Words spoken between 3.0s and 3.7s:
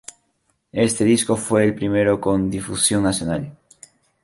nacional.